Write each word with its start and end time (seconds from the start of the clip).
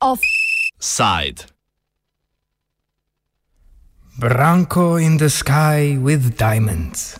Offside. 0.00 1.46
Branko 4.18 5.02
in 5.04 5.16
the 5.16 5.30
sky 5.30 5.98
with 6.00 6.38
diamonds. 6.38 7.18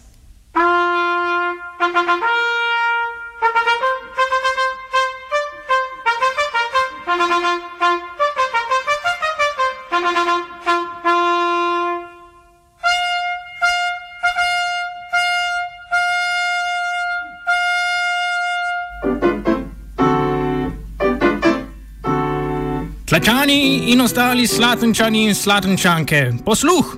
Tlačani 23.09 23.93
in 23.93 24.01
ostali 24.01 24.47
slatenčani 24.47 25.25
in 25.25 25.35
slatenčanke, 25.35 26.33
posluh! 26.45 26.97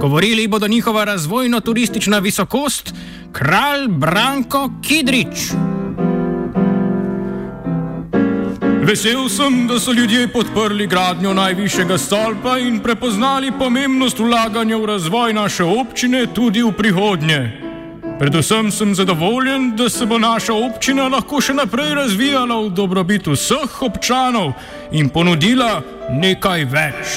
Govorili 0.00 0.48
bodo 0.48 0.68
njihova 0.68 1.04
razvojno-turistična 1.04 2.18
visokost, 2.18 2.94
kralj 3.32 3.88
Branko 3.88 4.70
Kidrič. 4.82 5.52
Vesel 8.82 9.28
sem, 9.28 9.66
da 9.66 9.80
so 9.80 9.92
ljudje 9.92 10.28
podprli 10.28 10.86
gradnjo 10.86 11.34
najvišjega 11.34 11.98
stolpa 11.98 12.58
in 12.58 12.80
prepoznali 12.80 13.52
pomembnost 13.58 14.18
vlaganja 14.18 14.76
v 14.76 14.86
razvoj 14.86 15.32
naše 15.32 15.64
občine 15.64 16.26
tudi 16.34 16.62
v 16.62 16.72
prihodnje. 16.72 17.71
Predvsem 18.22 18.70
sem 18.70 18.94
zadovoljen, 18.94 19.76
da 19.76 19.88
se 19.90 20.06
bo 20.06 20.18
naša 20.18 20.54
občina 20.54 21.08
lahko 21.10 21.40
še 21.42 21.56
naprej 21.58 21.88
razvijala 21.98 22.54
v 22.60 22.68
dobrobit 22.70 23.26
vseh 23.26 23.74
občanov 23.82 24.52
in 24.94 25.08
ponudila 25.10 25.80
nekaj 26.06 26.64
več. 26.70 27.16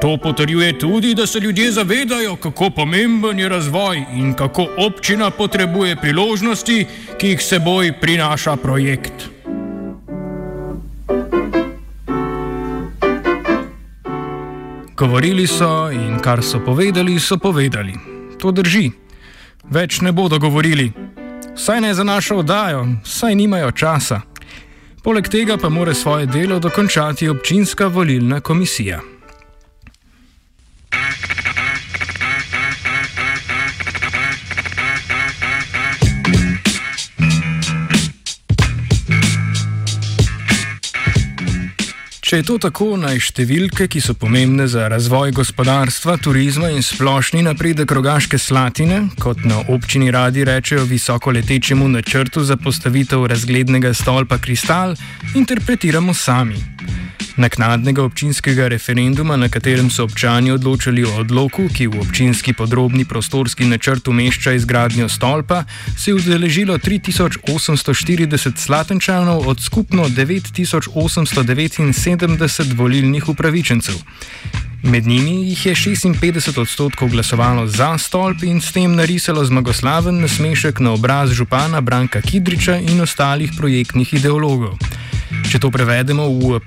To 0.00 0.16
potrjuje 0.16 0.78
tudi, 0.80 1.12
da 1.14 1.26
se 1.26 1.40
ljudje 1.40 1.68
zavedajo, 1.76 2.38
kako 2.40 2.70
pomemben 2.70 3.38
je 3.38 3.48
razvoj 3.48 4.06
in 4.16 4.32
kako 4.32 4.64
občina 4.88 5.28
potrebuje 5.30 6.00
priložnosti, 6.00 6.86
ki 7.20 7.36
jih 7.36 7.42
seboj 7.44 7.92
prinaša 8.00 8.56
projekt. 8.56 9.28
Govorili 14.96 15.44
so 15.46 15.90
in 15.92 16.22
kar 16.24 16.40
so 16.40 16.64
povedali, 16.64 17.20
so 17.20 17.36
povedali. 17.36 17.92
To 18.40 18.48
drži. 18.48 19.05
Več 19.70 20.00
ne 20.00 20.12
bodo 20.12 20.38
govorili. 20.38 20.92
Saj 21.56 21.80
ne 21.80 21.94
za 21.94 22.04
našo 22.04 22.36
oddajo, 22.36 22.86
saj 23.04 23.34
nimajo 23.34 23.70
časa. 23.70 24.20
Poleg 25.02 25.28
tega 25.28 25.56
pa 25.56 25.68
mora 25.68 25.94
svoje 25.94 26.26
delo 26.26 26.58
dokončati 26.58 27.28
občinska 27.28 27.86
volilna 27.86 28.40
komisija. 28.40 29.00
Je 42.36 42.42
to 42.44 42.58
tako, 42.60 42.98
naj 43.00 43.16
številke, 43.30 43.86
ki 43.88 44.00
so 44.04 44.12
pomembne 44.12 44.66
za 44.68 44.90
razvoj 44.92 45.30
gospodarstva, 45.38 46.18
turizma 46.20 46.68
in 46.68 46.84
splošni 46.84 47.40
napredek 47.46 47.94
rogaške 47.96 48.36
slatine, 48.36 49.06
kot 49.24 49.40
na 49.48 49.62
občini 49.72 50.12
radi 50.12 50.44
rečejo 50.44 50.84
visoko 50.84 51.32
letečemu 51.32 51.88
načrtu 51.88 52.44
za 52.44 52.60
postavitev 52.60 53.24
razglednega 53.32 53.94
stolpa 53.96 54.36
Kristal, 54.36 54.92
interpretiramo 55.32 56.12
sami. 56.12 56.60
Naknadnega 57.36 58.02
občinskega 58.02 58.68
referenduma, 58.68 59.36
na 59.36 59.48
katerem 59.48 59.90
so 59.90 60.04
občani 60.04 60.50
odločili 60.50 61.04
o 61.04 61.16
odloku, 61.20 61.68
ki 61.68 61.86
v 61.86 62.00
občinski 62.00 62.52
podrobni 62.56 63.04
prostorski 63.04 63.64
načrt 63.68 64.08
umešča 64.08 64.52
izgradnjo 64.56 65.08
stolpa, 65.08 65.64
se 65.98 66.10
je 66.10 66.14
udeležilo 66.14 66.78
3840 66.78 68.56
slatenčanov 68.56 69.48
od 69.48 69.60
skupno 69.60 70.08
9879 70.08 72.76
volilnih 72.76 73.28
upravičencev. 73.28 73.94
Med 74.82 75.06
njimi 75.06 75.48
jih 75.48 75.66
je 75.66 75.74
56 75.74 76.60
odstotkov 76.60 77.08
glasovalo 77.08 77.66
za 77.66 77.98
stolp 77.98 78.42
in 78.42 78.60
s 78.60 78.72
tem 78.72 78.94
narisalo 78.94 79.44
zmagoslaven 79.44 80.20
nasmešek 80.20 80.80
na 80.80 80.92
obraz 80.92 81.30
župana 81.30 81.80
Branka 81.80 82.20
Kidriča 82.20 82.76
in 82.76 83.00
ostalih 83.00 83.52
projektnih 83.56 84.14
ideologov. 84.14 84.78
Če 85.50 85.58
to 85.62 85.70
prevedemo 85.74 86.28
v 86.30 86.60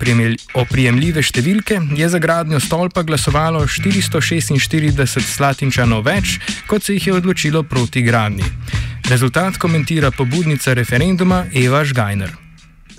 oprijemljive 0.60 1.24
številke, 1.24 1.80
je 1.96 2.10
za 2.10 2.20
gradnjo 2.20 2.60
stolpa 2.64 3.06
glasovalo 3.08 3.64
446 3.68 5.24
slatinčanov 5.24 6.04
več, 6.08 6.40
kot 6.68 6.84
se 6.84 6.98
jih 6.98 7.08
je 7.08 7.18
odločilo 7.22 7.64
proti 7.64 8.04
gradnji. 8.04 8.46
Rezultat 9.10 9.58
komentira 9.58 10.12
pobudnica 10.12 10.76
referenduma 10.78 11.46
Eva 11.56 11.86
Žgajner. 11.88 12.49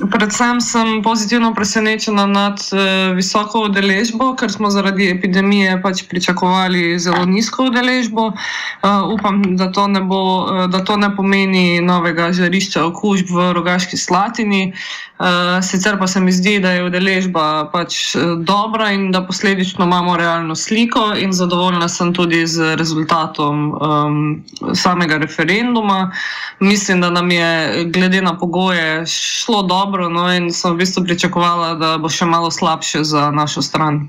Predvsem 0.00 0.60
sem 0.60 1.02
pozitivno 1.02 1.52
presenečena 1.54 2.24
nad 2.26 2.56
uh, 2.72 3.12
visoko 3.16 3.66
udeležbo, 3.68 4.32
ker 4.32 4.48
smo 4.52 4.70
zaradi 4.72 5.10
epidemije 5.12 5.76
pač 5.82 6.02
pričakovali 6.08 6.98
zelo 6.98 7.26
nizko 7.28 7.68
udeležbo. 7.68 8.30
Uh, 8.32 9.12
upam, 9.12 9.42
da 9.56 9.68
to, 9.72 9.88
bo, 10.08 10.22
uh, 10.44 10.64
da 10.72 10.80
to 10.84 10.96
ne 10.96 11.10
pomeni 11.16 11.80
novega 11.84 12.32
žarišča 12.32 12.84
okužb 12.86 13.28
v 13.34 13.52
rogaški 13.52 13.96
slatini. 13.96 14.72
Uh, 15.20 15.60
sicer 15.60 15.98
pa 15.98 16.06
se 16.06 16.20
mi 16.20 16.32
zdi, 16.32 16.58
da 16.64 16.72
je 16.72 16.84
udeležba 16.88 17.68
pač 17.72 18.16
dobra 18.40 18.90
in 18.96 19.10
da 19.12 19.20
posledično 19.26 19.84
imamo 19.84 20.16
realno 20.16 20.56
sliko, 20.56 21.12
in 21.16 21.32
zadovoljna 21.32 21.88
sem 21.88 22.14
tudi 22.14 22.46
z 22.46 22.76
rezultatom 22.80 23.74
um, 23.74 24.44
samega 24.74 25.18
referenduma. 25.20 26.12
Mislim, 26.60 27.00
da 27.00 27.10
nam 27.10 27.30
je 27.30 27.84
glede 27.92 28.22
na 28.22 28.38
pogoje 28.38 29.06
šlo 29.06 29.62
dobro 29.62 29.89
dobro, 29.90 30.06
no, 30.08 30.30
in 30.30 30.54
sem 30.54 30.70
v 30.70 30.86
bistvu 30.86 31.02
pričakovala, 31.02 31.74
da 31.74 31.98
bo 31.98 32.06
še 32.06 32.22
malo 32.22 32.46
slabše 32.46 33.02
za 33.02 33.30
našo 33.34 33.58
stran. 33.58 34.06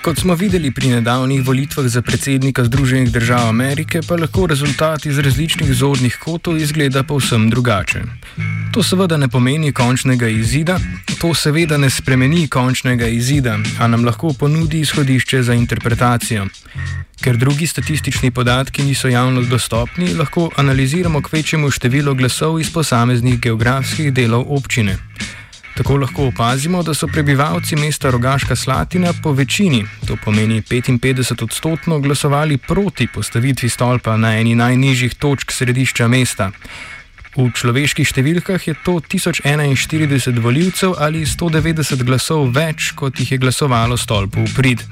Kot 0.00 0.18
smo 0.18 0.34
videli 0.34 0.70
pri 0.70 0.88
nedavnih 0.88 1.42
volitvah 1.46 1.86
za 1.86 2.02
predsednika 2.02 2.64
Združenih 2.64 3.12
držav 3.12 3.48
Amerike, 3.48 4.00
pa 4.08 4.16
lahko 4.16 4.46
rezultat 4.46 5.06
iz 5.06 5.18
različnih 5.18 5.72
zornih 5.74 6.16
kotov 6.24 6.56
izgleda 6.56 7.02
povsem 7.02 7.50
drugače. 7.50 8.00
To 8.72 8.82
seveda 8.82 9.16
ne 9.16 9.28
pomeni 9.28 9.72
končnega 9.72 10.28
izida, 10.28 10.78
to 11.20 11.34
seveda 11.34 11.76
ne 11.76 11.90
spremeni 11.90 12.48
končnega 12.48 13.06
izida, 13.06 13.58
a 13.80 13.88
nam 13.88 14.04
lahko 14.04 14.32
ponudi 14.32 14.80
izhodišče 14.80 15.42
za 15.42 15.54
interpretacijo. 15.54 16.46
Ker 17.20 17.36
drugi 17.36 17.66
statistični 17.66 18.30
podatki 18.30 18.82
niso 18.82 19.08
javno 19.08 19.42
dostopni, 19.42 20.14
lahko 20.14 20.48
analiziramo 20.56 21.20
kvečjemu 21.22 21.70
število 21.70 22.14
glasov 22.14 22.60
iz 22.60 22.72
posameznih 22.72 23.40
geografskih 23.40 24.12
delov 24.12 24.46
občine. 24.48 24.96
Tako 25.74 25.96
lahko 25.96 26.26
opazimo, 26.26 26.82
da 26.82 26.94
so 26.94 27.06
prebivalci 27.06 27.76
mesta 27.76 28.10
Rogaška 28.10 28.56
Slatina 28.56 29.12
po 29.22 29.32
večini, 29.32 29.84
to 30.06 30.16
pomeni 30.24 30.62
55 30.62 31.42
odstotno, 31.42 32.00
glasovali 32.00 32.58
proti 32.58 33.06
postavitvi 33.06 33.68
stolpa 33.68 34.16
na 34.16 34.36
eni 34.40 34.54
najnižjih 34.54 35.14
točk 35.14 35.52
središča 35.52 36.08
mesta. 36.08 36.50
V 37.36 37.46
človeških 37.54 38.08
številkah 38.10 38.58
je 38.66 38.74
to 38.84 38.98
1041 38.98 40.40
voljivcev 40.42 40.96
ali 40.98 41.22
190 41.22 42.02
glasov 42.02 42.50
več, 42.50 42.90
kot 42.98 43.22
jih 43.22 43.36
je 43.36 43.38
glasovalo 43.38 43.96
stolpu 43.96 44.42
v 44.42 44.54
prid. 44.56 44.82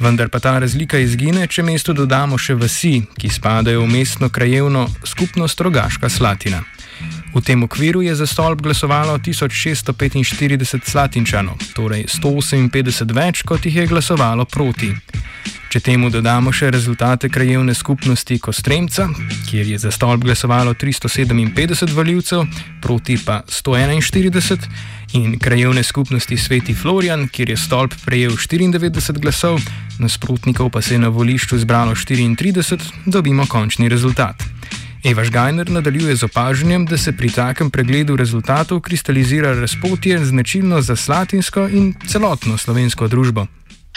Vendar 0.00 0.32
pa 0.32 0.40
ta 0.40 0.56
razlika 0.58 0.98
izgine, 0.98 1.44
če 1.44 1.62
mestu 1.62 1.92
dodamo 1.92 2.38
še 2.40 2.56
vasi, 2.56 3.02
ki 3.20 3.28
spadajo 3.28 3.84
v 3.84 3.92
mestno 3.92 4.32
krajevno 4.32 4.86
skupnost 5.04 5.60
Rogaška 5.60 6.08
Slatina. 6.08 6.64
V 7.34 7.40
tem 7.40 7.62
okviru 7.62 8.02
je 8.02 8.14
za 8.14 8.26
stolp 8.26 8.60
glasovalo 8.60 9.18
1645 9.18 10.90
slatinčanov, 10.90 11.62
torej 11.74 12.06
158 12.10 13.14
več, 13.14 13.42
kot 13.46 13.66
jih 13.66 13.76
je 13.76 13.86
glasovalo 13.86 14.44
proti. 14.44 14.90
Če 15.70 15.78
temu 15.86 16.08
dodamo 16.10 16.50
še 16.50 16.72
rezultate 16.74 17.28
krajevne 17.30 17.76
skupnosti 17.78 18.40
Kostremca, 18.42 19.06
kjer 19.46 19.68
je 19.70 19.78
za 19.78 19.92
stolp 19.94 20.24
glasovalo 20.26 20.74
357 20.74 21.94
voljivcev, 21.94 22.42
proti 22.82 23.14
pa 23.22 23.44
141, 23.46 24.66
in 25.14 25.38
krajevne 25.38 25.86
skupnosti 25.86 26.34
Sveti 26.34 26.74
Florian, 26.74 27.28
kjer 27.30 27.54
je 27.54 27.56
stolp 27.56 27.94
prejel 28.02 28.34
94 28.34 29.22
glasov, 29.22 29.62
nasprotnikov 30.02 30.74
pa 30.74 30.82
se 30.82 30.98
je 30.98 31.04
na 31.06 31.08
volišču 31.14 31.62
zbralo 31.62 31.94
34, 31.94 33.06
dobimo 33.06 33.46
končni 33.46 33.88
rezultat. 33.88 34.59
Eva 35.04 35.24
Žgajner 35.24 35.70
nadaljuje 35.70 36.16
z 36.16 36.22
opažanjem, 36.22 36.84
da 36.86 36.98
se 36.98 37.12
pri 37.12 37.30
takem 37.32 37.70
pregledu 37.70 38.16
rezultatov 38.16 38.80
kristalizira 38.80 39.54
razpotje 39.54 40.24
značilno 40.24 40.82
za 40.82 40.96
slatinsko 40.96 41.68
in 41.68 41.94
celotno 42.06 42.58
slovensko 42.58 43.08
družbo. 43.08 43.46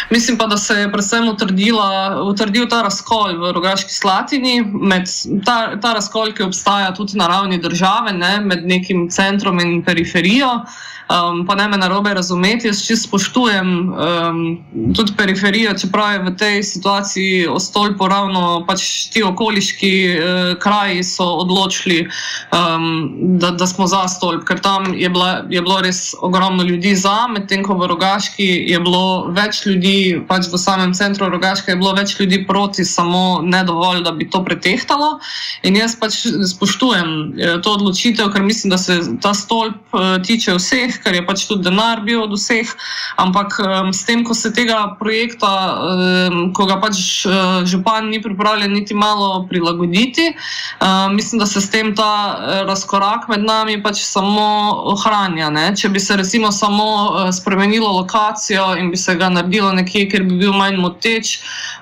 Mislim 0.10 0.38
pa, 0.38 0.48
da 0.48 0.58
se 0.58 0.74
je 0.74 0.92
predvsem 0.92 1.28
utrdil 1.30 2.68
ta 2.70 2.82
razkol 2.82 3.38
v 3.38 3.52
Rogaški 3.54 3.94
Slatini, 3.94 4.56
med, 4.64 5.06
ta, 5.46 5.76
ta 5.82 5.94
razkol, 5.94 6.34
ki 6.34 6.48
obstaja 6.50 6.94
tudi 6.98 7.18
na 7.18 7.28
ravni 7.28 7.58
države, 7.62 8.14
ne, 8.14 8.40
med 8.42 8.66
nekim 8.68 9.08
centrom 9.10 9.60
in 9.60 9.84
periferijo. 9.86 10.60
Um, 11.12 11.46
pa 11.46 11.56
ne 11.56 11.68
me 11.68 11.78
na 11.78 11.88
robe 11.88 12.14
razumeti, 12.14 12.68
jaz 12.68 12.80
čisto 12.82 13.08
spoštujem 13.08 13.68
um, 13.92 14.38
tudi 14.96 15.14
periferijo, 15.18 15.74
čeprav 15.78 16.14
je 16.14 16.20
v 16.24 16.32
tej 16.40 16.64
situaciji 16.64 17.48
ostol 17.52 17.98
poravno 18.00 18.64
pač 18.68 19.12
ti 19.12 19.24
okoliški 19.24 19.92
uh, 20.08 20.54
kraji 20.64 21.04
so 21.04 21.28
odločili, 21.44 22.08
um, 22.56 23.12
da, 23.38 23.52
da 23.52 23.68
smo 23.68 23.88
za 23.88 24.08
stolp, 24.08 24.46
ker 24.48 24.64
tam 24.64 24.94
je, 24.96 25.10
bila, 25.10 25.44
je 25.50 25.62
bilo 25.62 25.82
res 25.84 26.16
ogromno 26.22 26.64
ljudi 26.64 26.96
za, 26.96 27.28
medtem 27.28 27.68
ko 27.68 27.76
v 27.76 27.92
Rogaški 27.92 28.48
je 28.72 28.80
bilo 28.80 29.28
več 29.36 29.66
ljudi, 29.66 29.83
pač 30.28 30.50
v 30.52 30.58
samem 30.62 30.94
centru 30.98 31.30
Rogaške 31.30 31.74
je 31.74 31.80
bilo 31.80 31.94
več 31.94 32.16
ljudi 32.20 32.42
proti, 32.48 32.86
samo 32.86 33.42
ne 33.44 33.64
dovolj, 33.68 34.04
da 34.04 34.12
bi 34.12 34.30
to 34.30 34.44
pretehtalo. 34.46 35.20
In 35.64 35.78
jaz 35.78 35.96
pač 36.00 36.24
spoštujem 36.26 37.10
uh, 37.14 37.56
to 37.62 37.78
odločitev, 37.78 38.32
ker 38.34 38.44
mislim, 38.44 38.74
da 38.74 38.78
se 38.82 39.00
ta 39.22 39.34
stolp 39.38 39.78
uh, 39.94 40.18
tiče 40.24 40.58
vseh 40.58 41.04
ker 41.04 41.16
je 41.16 41.24
pač 41.26 41.46
tudi 41.50 41.68
denar 41.68 42.02
bil 42.06 42.24
od 42.24 42.34
vseh. 42.36 42.70
Ampak 43.22 43.58
um, 43.60 43.92
s 43.94 44.06
tem, 44.08 44.24
ko 44.26 44.36
se 44.38 44.54
tega 44.56 44.96
projekta, 45.00 45.52
um, 46.30 46.40
ko 46.56 46.68
ga 46.70 46.80
pač 46.82 47.26
uh, 47.28 47.62
župan 47.68 48.10
ni 48.12 48.22
pripravljen 48.24 48.74
niti 48.74 48.96
malo 48.96 49.46
prilagoditi, 49.50 50.34
mislim, 51.14 51.40
da 51.40 51.46
se 51.46 51.62
s 51.62 51.70
tem 51.70 51.94
ta 51.96 52.64
razkorak 52.68 53.28
med 53.32 53.44
nami 53.46 53.78
pač 53.84 54.02
samo 54.06 54.46
ohranja. 54.94 55.50
Ne? 55.54 55.66
Če 55.76 55.90
bi 55.94 56.00
se 56.00 56.16
recimo 56.18 56.52
samo 56.52 57.30
spremenilo 57.34 57.92
lokacijo 58.00 58.74
in 58.80 58.92
bi 58.92 58.98
se 58.98 59.16
ga 59.16 59.30
naredilo 59.30 59.73
nekje, 59.76 60.06
kjer 60.12 60.24
bi 60.28 60.38
bil 60.42 60.54
manj 60.58 60.78
moteč, 60.82 61.34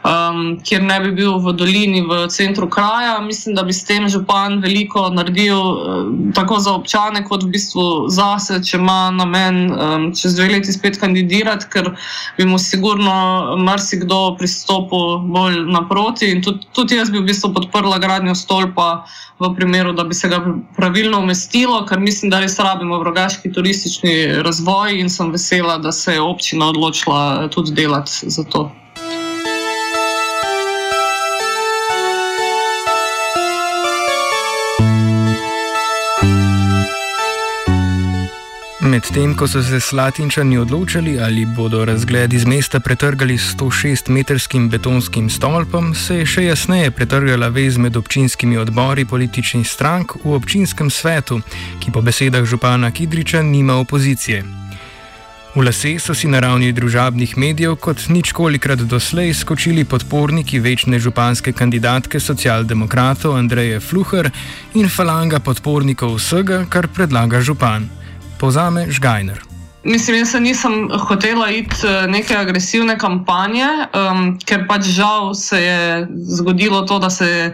um, 0.08 0.58
kjer 0.66 0.84
ne 0.84 1.00
bi 1.06 1.12
bil 1.22 1.38
v 1.44 1.54
dolini, 1.58 2.02
v 2.08 2.26
centru 2.34 2.70
kraja, 2.70 3.20
mislim, 3.26 3.56
da 3.56 3.64
bi 3.68 3.74
s 3.74 3.86
tem 3.88 4.08
župan 4.10 4.60
veliko 4.64 5.08
naredil 5.14 5.58
uh, 5.60 6.12
tako 6.36 6.60
za 6.60 6.76
občane, 6.80 7.24
kot 7.28 7.46
v 7.46 7.52
bistvu 7.56 7.88
zase, 8.10 8.62
če 8.64 8.78
ima 8.80 9.00
namen 9.16 9.62
um, 9.72 10.10
čez 10.18 10.36
dve 10.38 10.52
leti 10.56 10.74
spet 10.74 11.00
kandidirati, 11.02 11.70
ker 11.72 11.92
bi 12.38 12.48
mu 12.48 12.60
sigurno 12.62 13.56
marsikdo 13.58 14.36
pristopil 14.40 15.20
bolj 15.32 15.64
naproti. 15.72 16.32
In 16.32 16.44
tudi, 16.46 16.68
tudi 16.76 17.00
jaz 17.00 17.12
bi 17.12 17.20
v 17.20 17.28
bistvu 17.30 17.54
podprla 17.56 18.00
gradnjo 18.02 18.36
stolpa 18.36 19.04
v 19.42 19.56
primeru, 19.56 19.94
da 19.94 20.04
bi 20.04 20.14
se 20.14 20.30
ga 20.30 20.40
pravilno 20.78 21.20
umestilo, 21.20 21.86
ker 21.90 22.00
mislim, 22.00 22.30
da 22.30 22.40
res 22.40 22.60
rabimo 22.60 23.00
vrogaški 23.02 23.52
turistični 23.54 24.44
razvoj 24.46 25.00
in 25.00 25.10
sem 25.10 25.32
vesela, 25.32 25.78
da 25.78 25.92
se 25.92 26.14
je 26.14 26.22
občina 26.22 26.70
odločila 26.70 27.48
tudi 27.54 27.74
delati 27.82 28.30
za 28.30 28.44
to. 28.44 28.72
Medtem 38.82 39.36
ko 39.36 39.48
so 39.48 39.62
se 39.64 39.80
Slatinčani 39.80 40.58
odločili, 40.58 41.20
ali 41.20 41.46
bodo 41.46 41.86
razgled 41.86 42.34
iz 42.34 42.46
mesta 42.46 42.80
pretrgali 42.80 43.38
s 43.38 43.56
106-metrskim 43.56 44.70
betonskim 44.70 45.30
stolpom, 45.30 45.96
se 45.96 46.18
je 46.18 46.26
še 46.26 46.46
jasneje 46.46 46.92
pretrgala 46.92 47.48
vez 47.48 47.78
med 47.78 47.98
občinskimi 47.98 48.58
odbori 48.58 49.06
političnih 49.06 49.68
strank 49.68 50.16
v 50.24 50.34
občinskem 50.36 50.90
svetu, 50.90 51.42
ki 51.80 51.92
po 51.92 52.02
besedah 52.02 52.46
župana 52.46 52.92
Kidriča 52.92 53.42
nima 53.42 53.80
opozicije. 53.80 54.61
V 55.52 55.60
lase 55.60 56.00
so 56.00 56.16
si 56.16 56.32
na 56.32 56.40
ravni 56.40 56.72
družabnih 56.72 57.34
medijev 57.36 57.76
kot 57.76 58.06
ničkolikrat 58.08 58.86
doslej 58.88 59.34
skočili 59.36 59.84
podporniki 59.84 60.64
večne 60.64 60.96
županske 61.00 61.52
kandidatke 61.52 62.24
socialdemokratov 62.24 63.36
Andreje 63.36 63.84
Fluher 63.84 64.32
in 64.80 64.88
falanga 64.88 65.44
podpornikov 65.44 66.16
vsega, 66.16 66.64
kar 66.72 66.88
predlaga 66.88 67.44
župan 67.44 67.90
povzame 68.40 68.88
Žgajner. 68.88 69.51
Mislim, 69.84 70.18
jaz 70.18 70.34
nisem 70.34 70.90
hotela 71.08 71.50
iti 71.50 71.76
eh, 71.88 72.08
neke 72.08 72.36
agresivne 72.38 72.98
kampanje, 73.02 73.66
um, 73.98 74.28
ker 74.46 74.68
pač 74.70 74.86
žal 74.94 75.34
se 75.34 75.58
je 75.58 76.08
zgodilo 76.38 76.84
to, 76.86 77.00
da 77.00 77.10
se 77.10 77.26
je 77.26 77.48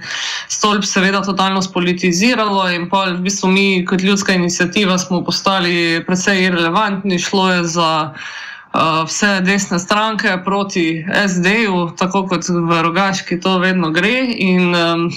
stolp 0.52 0.84
seveda 0.84 1.22
totalno 1.24 1.62
spolitiziralo 1.62 2.68
in 2.76 2.90
pa 2.90 3.06
v 3.14 3.22
bistvu 3.24 3.48
mi 3.52 3.86
kot 3.86 4.04
ljudska 4.04 4.34
inicijativa 4.36 4.98
smo 5.00 5.24
postali 5.24 6.04
precej 6.08 6.44
irrelevantni, 6.50 7.20
šlo 7.20 7.48
je 7.52 7.64
za 7.64 7.92
uh, 8.12 9.08
vse 9.08 9.40
desne 9.48 9.80
stranke 9.80 10.38
proti 10.46 11.06
SD-ju, 11.28 11.94
tako 11.98 12.26
kot 12.28 12.50
v 12.50 12.82
Rogaški 12.84 13.40
to 13.40 13.58
vedno 13.64 13.92
gre. 13.96 14.20
In, 14.36 14.76
um, 14.76 15.08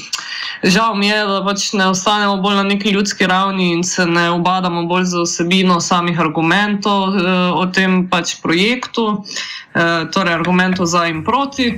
žal 0.62 0.94
mi 0.94 1.08
je, 1.08 1.18
da 1.26 1.40
pač 1.44 1.72
ne 1.72 1.88
ostanemo 1.88 2.36
bolj 2.42 2.56
na 2.56 2.62
neki 2.62 2.90
ljudski 2.90 3.26
ravni 3.26 3.72
in 3.72 3.84
se 3.84 4.06
ne 4.06 4.30
obadamo 4.30 4.84
bolj 4.86 5.04
za 5.04 5.20
osebino 5.20 5.80
samih 5.80 6.20
argumentov 6.20 7.08
uh, 7.08 7.24
o 7.56 7.66
tem 7.66 8.06
pač 8.08 8.36
projektu, 8.42 9.06
uh, 9.08 10.08
torej 10.12 10.34
argumentov 10.34 10.86
za 10.86 11.06
in 11.08 11.24
proti. 11.24 11.74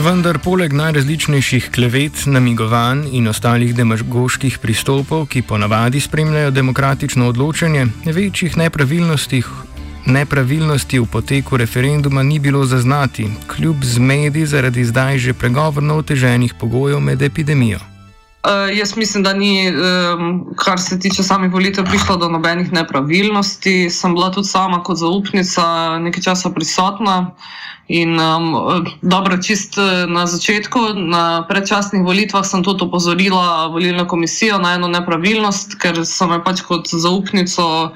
Vendar 0.00 0.38
poleg 0.40 0.72
najrazličnejših 0.72 1.66
klevet, 1.74 2.22
namigovanj 2.24 3.02
in 3.12 3.28
ostalih 3.28 3.74
demagoških 3.76 4.56
pristopov, 4.62 5.26
ki 5.28 5.42
ponavadi 5.44 6.00
spremljajo 6.00 6.54
demokratično 6.56 7.28
odločanje, 7.28 7.84
večjih 8.06 8.56
nepravilnosti, 8.56 9.42
nepravilnosti 10.06 10.98
v 10.98 11.06
poteku 11.06 11.56
referenduma 11.56 12.22
ni 12.22 12.38
bilo 12.38 12.64
zaznati, 12.64 13.28
kljub 13.46 13.84
zmedi 13.84 14.46
zaradi 14.46 14.84
zdaj 14.84 15.18
že 15.18 15.32
pregovorno 15.34 15.96
oteženih 15.96 16.54
pogojev 16.60 17.00
med 17.00 17.22
epidemijo. 17.22 17.78
Uh, 17.78 18.76
jaz 18.78 18.96
mislim, 18.96 19.22
da 19.22 19.32
ni, 19.32 19.68
um, 19.68 20.46
kar 20.56 20.80
se 20.80 20.98
tiče 20.98 21.22
samih 21.22 21.52
volitev, 21.52 21.84
prišlo 21.84 22.16
do 22.16 22.28
nobenih 22.28 22.72
nepravilnosti. 22.72 23.90
Sem 23.90 24.14
bila 24.14 24.30
tudi 24.32 24.48
sama 24.48 24.82
kot 24.82 24.98
zaupnica 24.98 25.62
nekaj 25.98 26.22
časa 26.22 26.50
prisotna. 26.50 27.18
Uh, 27.20 27.70
In 27.90 28.14
um, 28.20 28.54
dobro, 29.02 29.34
čist 29.42 29.74
eh, 29.74 30.06
na 30.06 30.22
začetku, 30.22 30.94
na 30.94 31.42
predčasnih 31.42 32.06
volitvah, 32.06 32.46
sem 32.46 32.62
tudi 32.62 32.86
opozorila 32.86 33.66
volilno 33.66 34.06
komisijo 34.06 34.62
na 34.62 34.78
eno 34.78 34.86
nepravilnost, 34.86 35.74
ker 35.74 35.98
so 36.06 36.28
me 36.30 36.38
pač 36.38 36.62
kot 36.62 36.86
zaupnico 36.86 37.90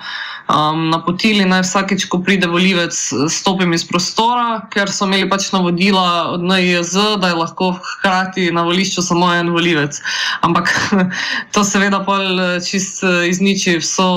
um, 0.48 0.88
napotili, 0.90 1.44
naj 1.44 1.62
vsakeč, 1.64 2.06
ko 2.10 2.20
pride 2.24 2.46
volivec, 2.50 2.96
stopim 3.30 3.72
iz 3.72 3.84
prostora, 3.88 4.64
ker 4.72 4.90
so 4.92 5.08
imeli 5.08 5.28
pač 5.30 5.50
navodila 5.54 6.34
od 6.34 6.44
NIJZ, 6.44 7.18
da 7.20 7.30
je 7.32 7.38
lahko 7.38 7.72
hkrati 7.78 8.50
na 8.52 8.64
volišču 8.66 9.02
samo 9.02 9.30
en 9.34 9.50
volivec. 9.54 10.00
Ampak 10.44 10.70
to 11.54 11.64
seveda 11.64 12.02
pol 12.04 12.40
eh, 12.40 12.58
čist 12.64 13.02
eh, 13.04 13.28
izniči 13.30 13.78
vso, 13.80 14.08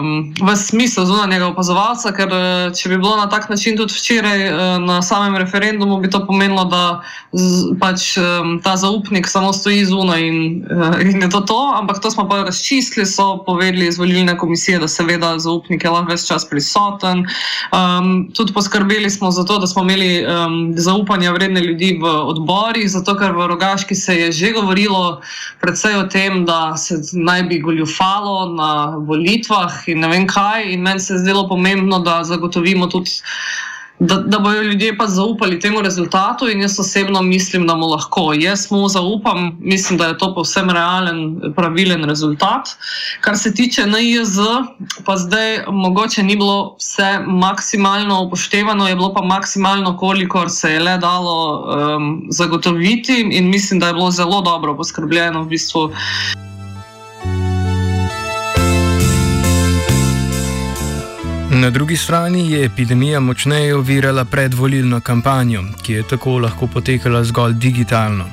um, 0.00 0.10
smisel 0.56 1.08
zunanjega 1.08 1.50
opazovalca, 1.50 2.12
ker 2.16 2.28
eh, 2.28 2.66
če 2.76 2.92
bi 2.92 3.00
bilo 3.00 3.16
na 3.16 3.28
tak 3.32 3.48
način 3.50 3.78
tudi 3.78 3.96
včeraj 3.96 4.40
na 4.84 5.00
samem 5.02 5.36
referendumu, 5.40 6.00
bi 6.00 6.10
to 6.10 6.22
pomenilo, 6.26 6.64
da 6.70 6.84
z, 7.32 7.72
pač 7.80 8.14
um, 8.20 8.58
ta 8.62 8.76
zaupnik 8.76 9.28
samo 9.30 9.52
stoji 9.54 9.84
zunaj 9.88 10.22
in, 10.22 10.38
in 11.06 11.22
je 11.24 11.30
to 11.30 11.40
to. 11.48 11.58
Ampak 11.78 12.00
to 12.02 12.10
smo 12.10 12.26
pa 12.28 12.42
razčistili, 12.48 13.06
so 13.06 13.42
povedali 13.46 13.86
iz 13.86 13.98
volilne 13.98 14.36
komisije, 14.38 14.78
da 14.78 14.88
seveda 14.88 15.38
zaupnik 15.38 15.69
zaupnik 15.70 15.84
je 15.84 15.90
lahko 15.90 16.10
več 16.10 16.26
čas 16.26 16.44
prisoten. 16.48 17.26
Um, 17.72 18.30
tudi 18.34 18.52
poskrbeli 18.52 19.10
smo 19.10 19.30
za 19.30 19.44
to, 19.44 19.58
da 19.58 19.66
smo 19.66 19.82
imeli 19.82 20.24
um, 20.26 20.74
zaupanja 20.76 21.32
vredne 21.32 21.60
ljudi 21.60 21.98
v 22.00 22.06
odborih, 22.06 22.88
zato 22.90 23.14
ker 23.14 23.32
v 23.32 23.46
Rogaški 23.46 23.94
se 23.94 24.14
je 24.14 24.32
že 24.32 24.52
govorilo 24.52 25.20
predvsej 25.60 25.96
o 25.96 26.06
tem, 26.08 26.44
da 26.44 26.76
se 26.76 26.98
naj 27.12 27.42
bi 27.48 27.60
goljufalo 27.60 28.54
na 28.56 28.96
volitvah 28.96 29.86
in 29.86 30.00
ne 30.00 30.08
vem 30.08 30.26
kaj. 30.26 30.72
In 30.72 30.82
meni 30.82 31.00
se 31.00 31.14
je 31.14 31.22
zdelo 31.22 31.46
pomembno, 31.48 32.00
da 32.00 32.24
zagotovimo 32.24 32.86
tudi 32.86 33.10
da, 34.00 34.14
da 34.14 34.38
bodo 34.38 34.62
ljudje 34.62 34.96
pa 34.96 35.06
zaupali 35.06 35.60
temu 35.60 35.80
rezultatu, 35.80 36.48
in 36.48 36.60
jaz 36.60 36.80
osebno 36.80 37.22
mislim, 37.22 37.66
da 37.66 37.74
mu 37.74 37.86
lahko. 37.86 38.32
Jaz 38.34 38.70
mu 38.70 38.88
zaupam, 38.88 39.58
mislim, 39.60 39.98
da 39.98 40.06
je 40.06 40.18
to 40.18 40.34
povsem 40.34 40.70
realen, 40.70 41.40
pravilen 41.56 42.04
rezultat. 42.04 42.68
Kar 43.20 43.36
se 43.38 43.54
tiče 43.54 43.86
NIJZ, 43.86 44.38
pa 45.04 45.16
zdaj 45.16 45.64
mogoče 45.68 46.22
ni 46.22 46.36
bilo 46.36 46.76
vse 46.78 47.18
maksimalno 47.26 48.22
upoštevano, 48.22 48.88
je 48.88 48.96
bilo 48.96 49.14
pa 49.14 49.22
maksimalno, 49.22 49.96
kolikor 49.96 50.50
se 50.50 50.72
je 50.72 50.80
le 50.80 50.98
dalo 50.98 51.60
um, 51.60 52.22
zagotoviti, 52.30 53.28
in 53.30 53.50
mislim, 53.50 53.80
da 53.80 53.86
je 53.86 53.92
bilo 53.92 54.10
zelo 54.10 54.40
dobro 54.40 54.76
poskrbljeno 54.76 55.42
v 55.42 55.46
bistvu. 55.46 55.90
Na 61.60 61.70
drugi 61.70 61.96
strani 61.96 62.52
je 62.52 62.64
epidemija 62.64 63.20
močneje 63.20 63.74
ovirala 63.74 64.24
predvolilno 64.24 65.00
kampanjo, 65.00 65.62
ki 65.82 65.92
je 65.92 66.02
tako 66.08 66.38
lahko 66.38 66.66
potekala 66.66 67.24
zgolj 67.24 67.52
digitalno. 67.54 68.24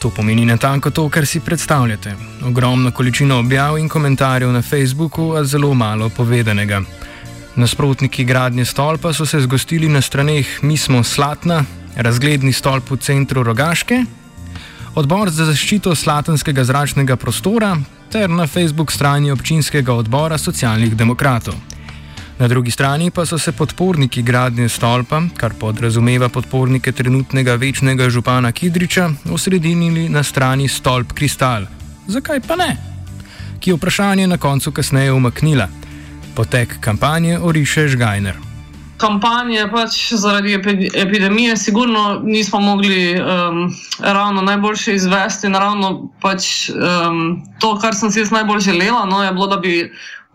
To 0.00 0.10
pomeni 0.10 0.44
natanko 0.44 0.90
to, 0.90 1.08
kar 1.08 1.26
si 1.26 1.40
predstavljate. 1.40 2.12
Ogromno 2.44 2.90
količino 2.90 3.38
objav 3.38 3.78
in 3.78 3.88
komentarjev 3.88 4.52
na 4.52 4.62
Facebooku, 4.62 5.32
a 5.36 5.44
zelo 5.44 5.74
malo 5.74 6.08
povedanega. 6.08 6.82
Nasprotniki 7.56 8.24
gradnje 8.24 8.64
stolpa 8.64 9.12
so 9.12 9.26
se 9.26 9.40
zgostili 9.40 9.88
na 9.88 10.00
straneh 10.00 10.62
Mi 10.62 10.76
smo 10.76 11.02
Slatna, 11.02 11.64
razgledni 11.96 12.52
stolp 12.52 12.90
v 12.90 12.96
centru 12.96 13.42
Rogaške, 13.42 14.04
odbor 14.94 15.30
za 15.30 15.44
zaščito 15.44 15.94
slatanskega 15.94 16.64
zračnega 16.64 17.16
prostora 17.16 17.76
ter 18.12 18.30
na 18.30 18.46
Facebook 18.46 18.92
strani 18.92 19.30
občinskega 19.30 19.94
odbora 19.94 20.38
socialnih 20.38 20.96
demokratov. 20.96 21.79
Na 22.40 22.48
drugi 22.48 22.70
strani 22.70 23.10
pa 23.10 23.26
so 23.26 23.38
se 23.38 23.52
podporniki 23.52 24.22
gradnje 24.22 24.68
stolpa, 24.68 25.20
kar 25.36 25.52
podrazumeva 25.60 26.28
podpornike 26.28 26.92
trenutnega 26.92 27.54
večnega 27.54 28.08
župana 28.10 28.52
Kidriča, 28.52 29.10
osredinili 29.32 30.08
na 30.08 30.22
strani 30.22 30.68
stolp 30.68 31.12
Kristal. 31.12 31.66
Zakaj 32.06 32.40
pa 32.40 32.56
ne? 32.56 32.76
Ki 33.60 33.70
je 33.70 33.76
vprašanje 33.76 34.26
na 34.26 34.38
koncu 34.38 34.72
kasneje 34.72 35.12
umaknila. 35.12 35.68
Potek 36.34 36.78
kampanje 36.80 37.38
oriše 37.38 37.88
Žgajner. 37.88 38.38
Kampanje 38.96 39.66
pač 39.72 39.98
zaradi 40.12 40.54
epidemije, 40.94 41.56
sigurno 41.56 42.20
nismo 42.24 42.60
mogli 42.60 43.20
um, 43.20 43.74
ravno 43.98 44.42
najboljše 44.42 44.94
izvesti. 44.94 45.48
Ravno 45.48 46.08
pač, 46.20 46.70
um, 46.70 47.42
to, 47.60 47.76
kar 47.78 47.94
sem 47.94 48.10
si 48.10 48.24
jaz 48.24 48.30
najbolj 48.30 48.60
želela, 48.60 49.04
no, 49.04 49.24
je 49.24 49.32
bilo, 49.32 49.46
da 49.46 49.56
bi 49.56 49.92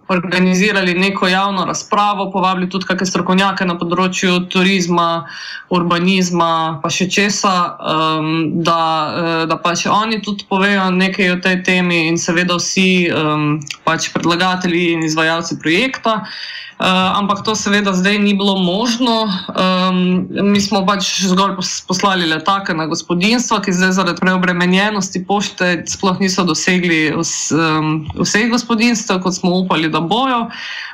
organizirali 0.08 0.94
neko 0.94 1.28
javno 1.28 1.66
razpravo, 1.66 2.32
povabili 2.32 2.70
tudi 2.70 2.86
kakšne 2.86 3.08
strokovnjake 3.10 3.66
na 3.66 3.78
področju 3.80 4.46
turizma, 4.54 5.26
urbanizma, 5.74 6.80
pa 6.84 6.92
še 6.94 7.08
česa, 7.10 7.54
um, 7.80 8.36
da, 8.66 8.82
eh, 9.06 9.46
da 9.50 9.58
pač 9.58 9.88
oni 9.90 10.22
tudi 10.22 10.46
povejo 10.50 10.92
nekaj 10.94 11.32
o 11.32 11.40
tej 11.42 11.64
temi 11.66 12.06
in 12.10 12.22
seveda 12.22 12.60
vsi 12.62 13.10
um, 13.10 13.48
pač 13.84 14.12
predlagatelji 14.14 14.92
in 14.94 15.08
izvajalci 15.10 15.58
projekta. 15.62 16.22
Uh, 16.22 16.65
ampak 16.80 17.44
to 17.46 17.56
seveda 17.56 17.94
zdaj 17.94 18.20
ni 18.20 18.34
bilo 18.34 18.58
možno. 18.60 19.32
Um, 19.56 20.28
mi 20.52 20.62
smo 20.62 20.84
pač 20.86 21.22
zgolj 21.24 21.56
poslali 21.88 22.28
letake 22.28 22.74
na 22.74 22.86
gospodinstva, 22.86 23.62
ki 23.64 23.74
zdaj 23.74 23.92
zaradi 23.96 24.20
preobremenjenosti 24.20 25.24
pošte 25.28 25.84
sploh 25.88 26.20
niso 26.20 26.44
dosegli 26.44 27.16
vs, 27.16 27.52
um, 27.56 28.04
vseh 28.20 28.50
gospodinstv, 28.52 29.22
kot 29.24 29.40
smo 29.40 29.56
upali, 29.64 29.90
da 29.90 30.04
bojo. 30.04 30.50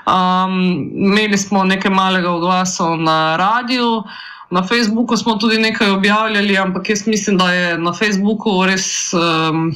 Um, 0.05 0.59
imeli 0.93 1.37
smo 1.37 1.63
nekaj 1.63 1.91
malega 1.91 2.29
oglasa 2.29 2.95
na 2.95 3.37
radiju. 3.37 4.03
Na 4.51 4.61
Facebooku 4.67 5.17
smo 5.17 5.37
tudi 5.39 5.57
nekaj 5.57 5.89
objavljali, 5.89 6.57
ampak 6.57 6.89
jaz 6.89 7.07
mislim, 7.07 7.37
da 7.37 7.53
je 7.53 7.77
na 7.77 7.93
Facebooku 7.93 8.65
res 8.67 9.13
um, 9.13 9.71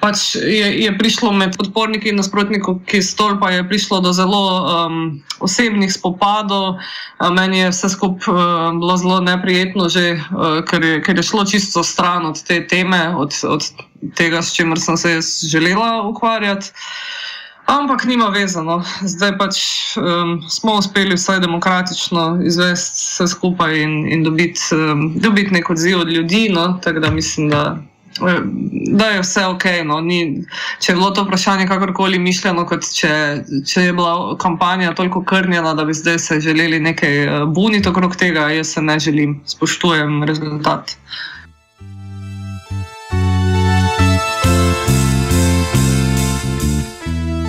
pač 0.00 0.36
je, 0.36 0.66
je 0.84 0.90
prišlo 0.98 1.32
med 1.32 1.56
podporniki 1.56 2.12
in 2.12 2.20
nasprotniki 2.20 3.02
stolpa, 3.02 3.50
je 3.50 3.66
prišlo 3.68 4.00
do 4.04 4.12
zelo 4.12 4.44
um, 4.62 4.96
osebnih 5.40 5.92
spopadov. 5.92 6.78
Meni 7.32 7.64
je 7.64 7.72
vse 7.72 7.90
skupaj 7.90 8.30
uh, 8.30 8.76
bilo 8.76 8.96
zelo 8.96 9.20
neprijetno, 9.24 9.88
že, 9.88 10.20
uh, 10.20 10.60
ker, 10.68 10.84
je, 10.84 11.02
ker 11.02 11.16
je 11.16 11.26
šlo 11.26 11.44
čisto 11.44 11.82
stran 11.82 12.26
od 12.26 12.40
te 12.44 12.60
teme, 12.66 13.16
od, 13.16 13.34
od 13.48 13.62
tega, 14.14 14.42
s 14.42 14.54
čimer 14.54 14.80
sem 14.80 14.96
se 14.96 15.18
želela 15.48 16.06
ukvarjati. 16.08 16.72
Ampak 17.66 18.04
nima 18.06 18.28
vezano. 18.30 18.78
Zdaj 19.02 19.32
pač 19.38 19.56
um, 19.98 20.38
smo 20.46 20.78
uspeli 20.78 21.18
vsaj 21.18 21.40
demokratično 21.42 22.38
izvesti 22.46 23.02
vse 23.02 23.26
skupaj 23.34 23.74
in, 23.82 24.06
in 24.06 24.22
dobiti 24.22 24.62
um, 24.70 25.18
dobit 25.18 25.50
nek 25.50 25.70
odziv 25.70 26.04
od 26.06 26.12
ljudi. 26.12 26.46
No? 26.54 26.78
Tako 26.82 27.02
da 27.02 27.10
mislim, 27.10 27.50
da 27.50 27.76
da 28.92 29.06
je 29.06 29.20
vse 29.20 29.46
ok. 29.46 29.64
No. 29.84 30.00
Ni, 30.00 30.44
če 30.80 30.92
je 30.92 30.96
bilo 30.96 31.10
to 31.10 31.24
vprašanje 31.24 31.66
kakorkoli 31.68 32.18
mišljeno, 32.18 32.66
kot 32.66 32.86
če, 32.94 33.12
če 33.66 33.88
je 33.88 33.94
bila 33.96 34.36
kampanja 34.42 34.94
toliko 34.94 35.24
krnjena, 35.24 35.74
da 35.74 35.84
bi 35.84 35.94
zdaj 35.94 36.18
se 36.18 36.40
želeli 36.40 36.80
nekaj 36.80 37.22
eh, 37.24 37.44
buniti 37.46 37.88
okrog 37.88 38.16
tega, 38.16 38.48
jaz 38.54 38.76
se 38.76 38.82
ne 38.82 38.98
želim, 38.98 39.40
spoštujem 39.46 40.22
rezultat. 40.24 40.96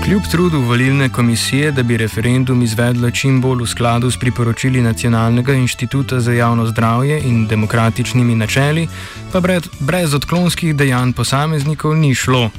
Kljub 0.08 0.24
trudu 0.32 0.60
volilne 0.62 1.10
komisije, 1.10 1.72
da 1.72 1.84
bi 1.84 1.98
referendum 1.98 2.62
izvedla 2.64 3.10
čim 3.12 3.42
bolj 3.42 3.64
v 3.64 3.66
skladu 3.68 4.12
s 4.12 4.18
priporočili 4.18 4.82
Nacionalnega 4.82 5.54
inštituta 5.54 6.20
za 6.20 6.32
javno 6.32 6.66
zdravje 6.66 7.20
in 7.26 7.48
demokratičnimi 7.48 8.36
načeli, 8.36 8.88
pa 9.34 9.40
brez, 9.40 9.68
brez 9.80 10.14
odklonskih 10.14 10.76
dejanj 10.76 11.12
posameznikov 11.12 11.98
ni 11.98 12.16
šlo. 12.16 12.50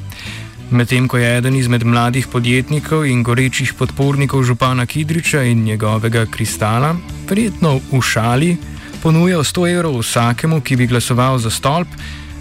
Medtem 0.70 1.08
ko 1.08 1.16
je 1.16 1.38
eden 1.38 1.56
izmed 1.56 1.84
mladih 1.84 2.26
podjetnikov 2.26 3.06
in 3.06 3.22
gorečih 3.22 3.74
podpornikov 3.78 4.42
župana 4.42 4.86
Kidriča 4.86 5.42
in 5.42 5.64
njegovega 5.64 6.26
kristala, 6.26 6.96
verjetno 7.28 7.80
v 7.92 8.02
šali, 8.02 8.56
ponujal 9.02 9.40
100 9.40 9.70
evrov 9.72 9.98
vsakemu, 9.98 10.60
ki 10.60 10.76
bi 10.76 10.86
glasoval 10.86 11.38
za 11.38 11.50
stolp, 11.50 11.88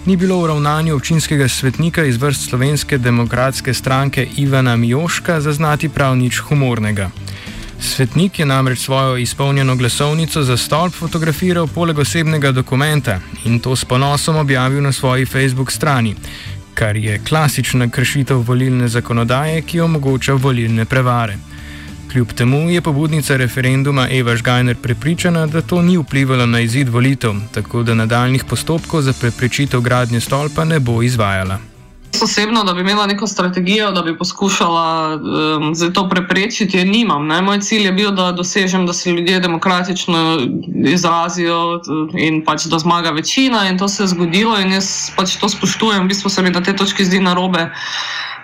ni 0.08 0.16
bilo 0.16 0.40
v 0.40 0.46
ravnanju 0.46 0.94
občinskega 0.96 1.48
svetnika 1.48 2.04
iz 2.04 2.16
vrst 2.16 2.48
slovenske 2.48 2.98
demokratske 2.98 3.74
stranke 3.74 4.26
Ivana 4.36 4.76
Mijoška 4.76 5.40
zaznati 5.40 5.88
prav 5.88 6.16
nič 6.16 6.38
humornega. 6.38 7.10
Svetnik 7.80 8.38
je 8.38 8.46
namreč 8.46 8.78
svojo 8.78 9.16
izpolnjeno 9.16 9.76
glasovnico 9.76 10.42
za 10.42 10.56
stolp 10.56 10.94
fotografiral 10.94 11.68
poleg 11.68 11.98
osebnega 11.98 12.52
dokumenta 12.52 13.20
in 13.44 13.60
to 13.60 13.76
s 13.76 13.84
ponosom 13.84 14.36
objavil 14.36 14.82
na 14.82 14.92
svoji 14.92 15.26
Facebook 15.26 15.72
strani, 15.72 16.14
kar 16.74 16.96
je 16.96 17.20
klasična 17.28 17.90
kršitev 17.90 18.40
volilne 18.40 18.88
zakonodaje, 18.88 19.62
ki 19.62 19.80
omogoča 19.80 20.32
volilne 20.32 20.84
prevare. 20.84 21.36
Kljub 22.12 22.32
temu 22.32 22.70
je 22.70 22.80
pobudnica 22.80 23.36
referenduma 23.36 24.08
Eva 24.10 24.36
Žgajner 24.36 24.76
prepričana, 24.76 25.46
da 25.46 25.62
to 25.62 25.82
ni 25.82 25.98
vplivalo 25.98 26.46
na 26.46 26.60
izid 26.60 26.88
volitev, 26.88 27.34
tako 27.54 27.82
da 27.82 27.94
nadaljnih 27.94 28.44
postopkov 28.44 29.02
za 29.02 29.12
preprečitev 29.20 29.80
gradnje 29.80 30.20
stolpa 30.20 30.64
ne 30.64 30.80
bo 30.80 31.02
izvajala. 31.02 31.58
Osebno, 32.22 32.64
da 32.64 32.72
bi 32.74 32.80
imela 32.80 33.06
neko 33.06 33.26
strategijo, 33.26 33.90
da 33.92 34.02
bi 34.02 34.18
poskušala 34.18 35.14
um, 35.14 35.92
to 35.94 36.08
preprečiti, 36.08 36.76
je 36.76 36.84
nimam. 36.84 37.26
Ne? 37.26 37.42
Moj 37.42 37.60
cilj 37.60 37.84
je 37.84 37.92
bil, 37.92 38.10
da 38.10 38.32
dosežem, 38.32 38.86
da 38.86 38.92
se 38.92 39.10
ljudje 39.10 39.40
demokratično 39.40 40.38
izrazijo 40.84 41.80
in 42.18 42.44
pač 42.44 42.64
da 42.64 42.78
zmaga 42.78 43.10
večina, 43.10 43.68
in 43.68 43.78
to 43.78 43.88
se 43.88 44.02
je 44.02 44.06
zgodilo, 44.06 44.58
in 44.60 44.72
jaz 44.72 45.10
pač 45.16 45.36
to 45.36 45.48
spoštujem. 45.48 46.04
V 46.04 46.08
bistvu 46.08 46.30
se 46.30 46.42
mi 46.42 46.50
na 46.50 46.62
tej 46.62 46.76
točki 46.76 47.04
zdi 47.04 47.20
narobe 47.20 47.70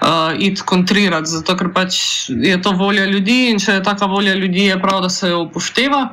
uh, 0.01 0.33
iti 0.39 0.63
kontrirati, 0.67 1.31
zato 1.31 1.57
ker 1.57 1.73
pač 1.75 2.01
je 2.29 2.57
to 2.63 2.73
volja 2.73 3.05
ljudi 3.05 3.51
in 3.51 3.59
če 3.59 3.79
je 3.79 3.83
taka 3.83 4.07
volja 4.07 4.35
ljudi, 4.35 4.67
je 4.71 4.81
prav, 4.81 5.03
da 5.03 5.09
se 5.09 5.29
jo 5.29 5.45
upošteva. 5.49 6.09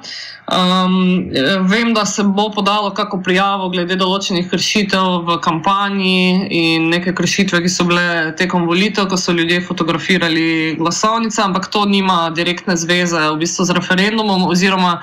Um, 0.52 1.30
vem, 1.70 1.94
da 1.94 2.06
se 2.06 2.24
bo 2.24 2.50
podalo 2.52 2.90
kako 2.92 3.22
prijavo 3.24 3.70
glede 3.72 3.96
določenih 3.96 4.50
kršitev 4.52 5.22
v 5.24 5.38
kampanji 5.40 6.48
in 6.52 6.90
neke 6.92 7.14
kršitve, 7.16 7.62
ki 7.64 7.72
so 7.72 7.86
bile 7.88 8.34
tekom 8.36 8.66
volitev, 8.68 9.08
ko 9.08 9.16
so 9.22 9.32
ljudje 9.32 9.62
fotografirali 9.64 10.76
glasovnice, 10.80 11.40
ampak 11.46 11.70
to 11.72 11.86
nima 11.88 12.34
direktne 12.36 12.76
zveze 12.76 13.22
v 13.30 13.38
bistvu 13.40 13.70
z 13.70 13.78
referendumom, 13.78 14.44
oziroma 14.52 14.98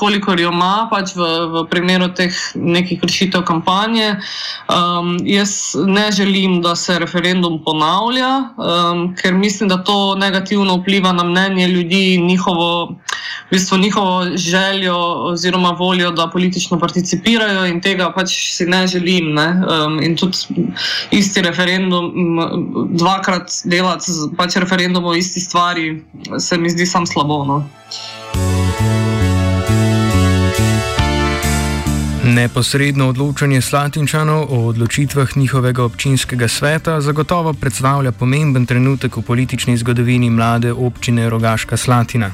kolikor 0.00 0.40
jo 0.40 0.54
ima 0.54 0.88
pač 0.88 1.12
v, 1.18 1.28
v 1.52 1.64
primeru 1.68 2.08
teh 2.16 2.32
nekih 2.56 3.02
kršitev 3.04 3.44
kampanje. 3.44 4.14
Um, 4.70 5.18
jaz 5.28 5.74
ne 5.76 6.08
želim, 6.08 6.62
da 6.64 6.72
se 6.72 6.96
referendum 7.02 7.60
ponavlja, 7.66 7.99
um, 8.06 9.14
ker 9.16 9.34
mislim, 9.34 9.68
da 9.68 9.84
to 9.84 10.14
negativno 10.14 10.76
vpliva 10.76 11.12
na 11.12 11.24
mnenje 11.24 11.68
ljudi 11.68 12.14
in 12.14 12.26
njihovo, 12.26 12.88
v 13.50 13.50
bistvu 13.50 13.78
njihovo 13.78 14.36
željo 14.36 14.96
oziroma 15.32 15.70
voljo, 15.70 16.10
da 16.10 16.30
politično 16.32 16.78
participirajo 16.78 17.66
in 17.66 17.80
tega 17.80 18.12
pač 18.12 18.28
si 18.56 18.66
ne 18.66 18.86
želim. 18.86 19.34
Ne? 19.34 19.48
Um, 19.48 20.02
in 20.02 20.16
tudi 20.16 20.38
isti 21.10 21.42
referendum, 21.42 22.12
dvakrat 22.98 23.50
delati 23.64 24.12
pač 24.36 24.56
referendum 24.56 25.04
o 25.04 25.14
isti 25.14 25.40
stvari, 25.40 26.02
se 26.38 26.58
mi 26.58 26.70
zdi 26.70 26.86
sam 26.86 27.06
slabo. 27.06 27.44
No? 27.44 27.64
Neposredno 32.30 33.08
odločanje 33.10 33.58
Slatinčanov 33.58 34.54
o 34.54 34.66
odločitvah 34.70 35.36
njihovega 35.36 35.82
občinskega 35.82 36.48
sveta 36.48 37.00
zagotovo 37.00 37.52
predstavlja 37.52 38.12
pomemben 38.12 38.66
trenutek 38.66 39.16
v 39.16 39.22
politični 39.22 39.76
zgodovini 39.76 40.30
mlade 40.30 40.72
občine 40.72 41.30
Rogaška 41.30 41.76
Slatina. 41.76 42.30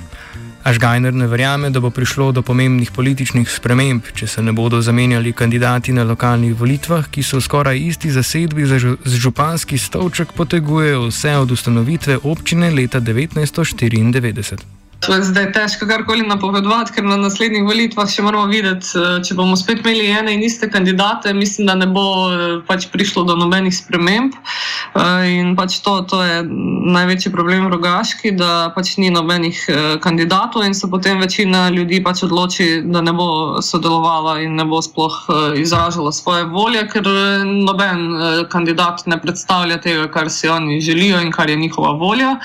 Ažgajner 0.65 1.15
ne 1.15 1.26
verjame, 1.26 1.71
da 1.71 1.81
bo 1.81 1.91
prišlo 1.91 2.33
do 2.33 2.43
pomembnih 2.43 2.91
političnih 2.91 3.49
sprememb, 3.50 4.12
če 4.15 4.26
se 4.26 4.43
ne 4.43 4.53
bodo 4.53 4.83
zamenjali 4.83 5.33
kandidati 5.33 5.93
na 5.97 6.05
lokalnih 6.05 6.53
volitvah, 6.61 7.09
ki 7.09 7.23
so 7.23 7.41
skoraj 7.41 7.81
isti 7.81 8.11
zasedbi 8.12 8.67
za 8.67 8.79
županski 9.07 9.79
stolček 9.79 10.33
potegujejo 10.37 11.07
vse 11.09 11.37
od 11.37 11.53
ustanovitve 11.57 12.19
občine 12.23 12.71
leta 12.71 13.00
1994. 13.00 14.75
Zdaj 15.05 15.45
je 15.45 15.53
težko 15.53 15.87
karkoli 15.87 16.25
napovedovati, 16.26 16.95
ker 16.97 17.05
na 17.05 17.19
naslednjih 17.21 17.67
volitvah 17.69 18.09
še 18.11 18.23
moramo 18.25 18.49
videti, 18.49 18.88
eh, 18.97 19.19
če 19.23 19.35
bomo 19.37 19.57
spet 19.57 19.83
imeli 19.85 20.07
ene 20.09 20.33
in 20.35 20.43
iste 20.43 20.71
kandidate. 20.73 21.35
Mislim, 21.37 21.69
da 21.69 21.75
ne 21.76 21.87
bo 21.87 22.05
eh, 22.33 22.45
pač 22.67 22.88
prišlo 22.91 23.26
do 23.29 23.37
nobenih 23.37 23.75
sprememb. 23.76 24.33
Eh, 24.33 25.26
in 25.37 25.53
pač 25.57 25.79
to, 25.85 26.00
to 26.09 26.23
je 26.25 26.41
največji 26.49 27.33
problem 27.33 27.67
v 27.67 27.75
Rogaški, 27.76 28.33
da 28.41 28.73
pač 28.75 28.97
ni 28.97 29.12
nobenih 29.12 29.61
kandidatov 30.00 30.65
in 30.65 30.75
se 30.75 30.88
potem 30.91 31.21
večina 31.21 31.69
ljudi 31.71 32.00
pač 32.03 32.25
odloči, 32.25 32.83
da 32.88 33.05
ne 33.05 33.12
bo 33.12 33.61
sodelovala 33.61 34.41
in 34.43 34.57
ne 34.57 34.65
bo 34.65 34.81
sploh 34.83 35.29
izražala 35.61 36.12
svoje 36.12 36.49
volje, 36.49 36.87
ker 36.88 37.05
noben 37.45 38.49
kandidat 38.50 39.07
ne 39.07 39.21
predstavlja 39.21 39.79
tega, 39.85 40.09
kar 40.11 40.31
si 40.33 40.49
oni 40.49 40.81
želijo 40.81 41.21
in 41.21 41.33
kar 41.33 41.50
je 41.50 41.57
njihova 41.57 41.93
volja. 42.00 42.37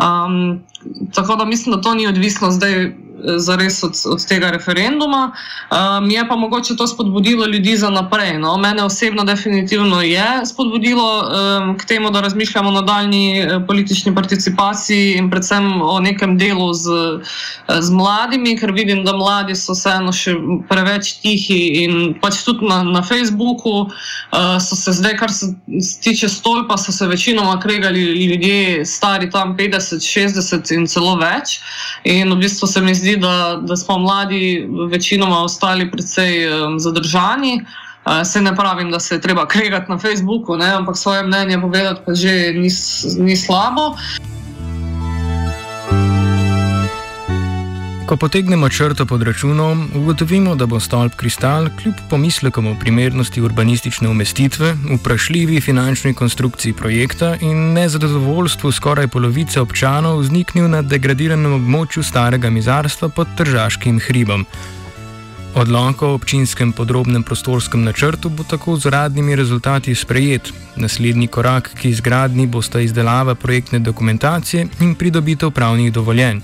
Um, 0.00 0.62
tako 1.14 1.36
da 1.36 1.44
mislim, 1.44 1.76
da 1.76 1.81
to 1.82 1.94
ni 1.94 2.06
odvisno 2.06 2.50
zdaj 2.50 2.94
za 3.36 3.56
res 3.56 3.82
od, 3.82 3.94
od 4.06 4.26
tega 4.26 4.50
referenduma. 4.50 5.32
Um, 5.70 6.10
je 6.10 6.28
pa 6.28 6.36
mogoče 6.36 6.76
to 6.76 6.86
spodbudilo 6.86 7.46
ljudi 7.46 7.76
za 7.76 7.90
naprej. 7.90 8.38
No? 8.38 8.56
Mene 8.56 8.84
osebno 8.84 9.24
definitivno 9.24 10.02
je 10.02 10.46
spodbudilo 10.46 11.22
um, 11.22 11.78
k 11.78 11.84
temu, 11.84 12.10
da 12.10 12.20
razmišljamo 12.20 12.68
o 12.68 12.72
nadaljni 12.72 13.40
eh, 13.40 13.60
politični 13.66 14.14
participaciji 14.14 15.14
in 15.18 15.30
predvsem 15.30 15.82
o 15.82 16.00
nekem 16.00 16.38
delu 16.38 16.72
z, 16.74 16.88
z 17.80 17.90
mladimi, 17.90 18.56
ker 18.58 18.72
vidim, 18.72 19.04
da 19.04 19.12
mladi 19.16 19.54
so 19.56 19.72
vseeno 19.72 20.12
še 20.12 20.34
preveč 20.68 21.14
tihi 21.22 21.60
in 21.84 22.14
pač 22.20 22.42
tudi 22.44 22.66
na, 22.68 22.82
na 22.82 23.02
Facebooku 23.02 23.86
uh, 23.86 24.58
so 24.60 24.76
se 24.76 24.92
zdaj, 24.92 25.16
kar 25.16 25.32
se 25.32 25.52
tiče 26.02 26.28
stolpa, 26.28 26.76
so 26.78 26.92
se 26.92 27.06
večinoma 27.06 27.60
kregali 27.60 28.00
ljudje 28.00 28.84
stari 28.86 29.30
tam 29.30 29.56
50, 29.56 30.02
60 30.02 30.74
in 30.74 30.86
celo 30.86 31.16
več. 31.16 31.60
In 32.04 32.32
v 32.32 32.40
bistvu 32.44 32.66
se 32.66 32.80
mi 32.80 32.94
zdi, 32.94 33.11
zdi, 33.12 33.20
da, 33.20 33.60
da 33.62 33.76
smo 33.76 33.98
mladi 33.98 34.68
večinoma 34.90 35.44
ostali 35.44 35.90
precej 35.90 36.64
um, 36.64 36.80
zadržani. 36.80 37.64
Uh, 38.04 38.12
se 38.26 38.40
ne 38.40 38.56
pravim, 38.56 38.90
da 38.90 39.00
se 39.00 39.14
je 39.14 39.20
treba 39.20 39.46
kregati 39.46 39.90
na 39.90 39.98
Facebooku, 39.98 40.56
ne, 40.56 40.72
ampak 40.74 40.96
svoje 40.96 41.22
mnenje 41.22 41.60
povedati 41.60 42.00
pa 42.06 42.14
že 42.14 42.52
ni, 42.52 42.68
ni 43.18 43.36
slabo. 43.36 43.94
Ko 48.12 48.16
potegnemo 48.16 48.68
črto 48.68 49.06
pod 49.06 49.22
računom, 49.22 49.88
ugotovimo, 49.96 50.52
da 50.56 50.66
bo 50.66 50.80
stolp 50.80 51.14
kristal 51.16 51.68
kljub 51.82 51.94
pomislekom 52.10 52.66
o 52.66 52.74
primernosti 52.80 53.40
urbanistične 53.40 54.08
umestitve, 54.08 54.74
vprašljivi 54.98 55.60
finančni 55.60 56.12
konstrukciji 56.14 56.72
projekta 56.72 57.36
in 57.40 57.72
nezadovoljstvu 57.72 58.72
skoraj 58.72 59.08
polovice 59.08 59.60
občanov 59.60 60.18
vzniknil 60.18 60.68
na 60.68 60.82
degradiranem 60.82 61.56
območju 61.56 62.04
starega 62.04 62.50
mizarstva 62.50 63.08
pod 63.08 63.32
Tržaškim 63.36 64.00
hribom. 64.00 64.44
Odlok 65.54 66.02
o 66.02 66.12
občinskem 66.12 66.72
podrobnem 66.72 67.22
prostorskem 67.22 67.84
načrtu 67.84 68.28
bo 68.28 68.44
tako 68.44 68.76
z 68.76 68.92
uradnimi 68.92 69.36
rezultati 69.36 69.94
sprejet. 69.94 70.52
Naslednji 70.76 71.26
korak 71.26 71.72
k 71.80 71.84
izgradnji 71.84 72.46
bosta 72.46 72.80
izdelava 72.80 73.34
projektne 73.34 73.78
dokumentacije 73.78 74.68
in 74.80 74.94
pridobitev 74.94 75.50
pravnih 75.50 75.92
dovoljenj. 75.92 76.40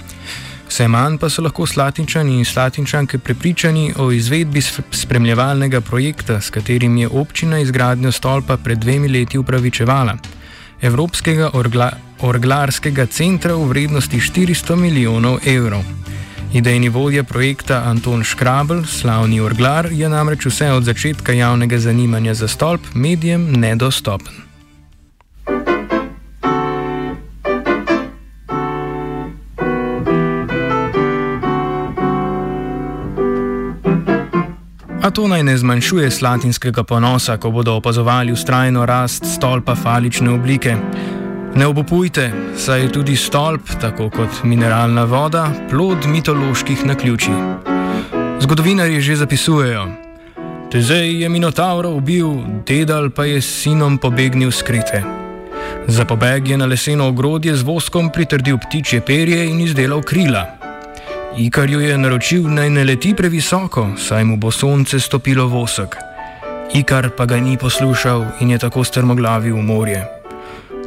Vse 0.69 0.89
manj 0.89 1.17
pa 1.19 1.31
so 1.33 1.43
lahko 1.43 1.67
slatinčani 1.67 2.35
in 2.39 2.45
slatinčanke 2.45 3.19
prepričani 3.19 3.93
o 3.97 4.11
izvedbi 4.13 4.61
spremljevalnega 4.91 5.81
projekta, 5.81 6.41
s 6.41 6.51
katerim 6.51 6.97
je 6.97 7.09
občina 7.09 7.59
izgradnjo 7.59 8.13
stolpa 8.13 8.57
pred 8.57 8.79
dvemi 8.79 9.09
leti 9.09 9.39
upravičevala. 9.39 10.17
Evropskega 10.83 11.51
orgla, 11.55 11.91
orglarskega 12.21 13.07
centra 13.07 13.55
v 13.55 13.65
vrednosti 13.69 14.21
400 14.21 14.77
milijonov 14.77 15.39
evrov. 15.47 15.83
Idejni 16.53 16.89
vodja 16.89 17.25
projekta 17.25 17.83
Anton 17.87 18.25
Škrabel, 18.25 18.85
slavni 18.85 19.41
orglar, 19.41 19.89
je 19.93 20.09
namreč 20.09 20.47
vse 20.47 20.73
od 20.73 20.85
začetka 20.85 21.33
javnega 21.33 21.79
zanimanja 21.79 22.35
za 22.35 22.49
stolp 22.49 22.81
medijem 22.95 23.53
nedostopen. 23.53 24.48
A 35.09 35.11
to 35.11 35.25
naj 35.25 35.41
ne 35.41 35.57
zmanjšuje 35.57 36.11
slatinskega 36.11 36.83
ponosa, 36.85 37.39
ko 37.41 37.49
bodo 37.51 37.79
opazovali 37.81 38.33
ustrajno 38.33 38.85
rast 38.87 39.25
stolpa 39.25 39.73
falične 39.75 40.31
oblike. 40.31 40.77
Ne 41.55 41.67
obupujte, 41.67 42.27
saj 42.57 42.83
je 42.83 42.91
tudi 42.93 43.17
stolp, 43.17 43.71
tako 43.81 44.11
kot 44.11 44.43
mineralna 44.45 45.07
voda, 45.09 45.47
plod 45.71 46.05
mitoloških 46.07 46.85
naključij. 46.87 47.41
Zgodovinari 48.41 49.01
že 49.01 49.17
zapisujejo: 49.17 49.89
Tezej 50.71 51.23
je 51.23 51.29
Minotauro 51.29 51.89
ubil, 51.89 52.45
Dedal 52.67 53.09
pa 53.11 53.25
je 53.25 53.41
s 53.41 53.63
sinom 53.63 53.99
pobegnil 53.99 54.53
skrite. 54.53 55.03
Za 55.87 56.05
pobeg 56.05 56.49
je 56.49 56.59
na 56.59 56.67
leseno 56.67 57.09
ogrodje 57.09 57.57
z 57.57 57.63
voskom 57.63 58.13
pritrdil 58.13 58.59
ptičje 58.59 59.01
perje 59.01 59.49
in 59.49 59.61
izdelal 59.61 60.03
krila. 60.03 60.58
Ikar 61.37 61.71
jo 61.71 61.81
je 61.81 61.99
naročil 61.99 62.49
naj 62.49 62.71
ne 62.71 62.85
leti 62.85 63.15
previsoko, 63.15 63.91
saj 63.97 64.25
mu 64.25 64.37
bo 64.37 64.51
sonce 64.51 65.01
stopilo 65.01 65.47
v 65.47 65.63
osek. 65.63 65.97
Ikar 66.75 67.11
pa 67.17 67.27
ga 67.27 67.37
ni 67.41 67.57
poslušal 67.57 68.25
in 68.41 68.51
je 68.51 68.59
tako 68.59 68.85
strmoglavil 68.85 69.57
v 69.57 69.63
morje. 69.63 70.05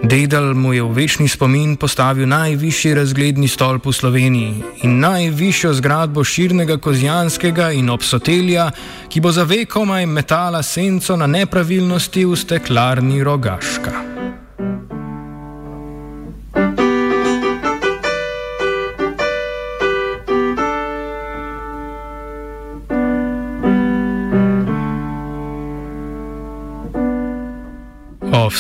Dedal 0.03 0.53
mu 0.53 0.73
je 0.73 0.81
v 0.81 0.93
večni 0.93 1.27
spomin 1.29 1.77
postavil 1.77 2.27
najvišji 2.27 2.93
razgledni 2.93 3.47
stolp 3.47 3.85
v 3.85 3.93
Sloveniji 3.93 4.63
in 4.83 4.99
najvišjo 4.99 5.73
zgradbo 5.73 6.23
širnega 6.23 6.77
kozijanskega 6.77 7.71
in 7.71 7.89
obsotelja, 7.89 8.71
ki 9.09 9.21
bo 9.21 9.31
za 9.31 9.43
vekomaj 9.43 10.05
metala 10.05 10.63
senco 10.63 11.15
na 11.15 11.27
nepravilnosti 11.27 12.25
v 12.25 12.35
steklarni 12.35 13.23
rogaška. 13.23 14.10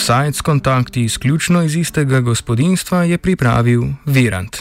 Offside 0.01 0.33
s 0.33 0.41
kontakti 0.41 1.03
izključno 1.03 1.61
iz 1.63 1.75
istega 1.75 2.19
gospodinstva 2.19 3.03
je 3.03 3.17
pripravil 3.17 3.83
Virant. 4.05 4.57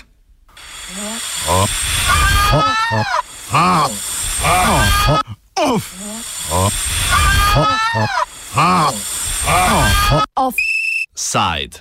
Offside. 10.36 11.78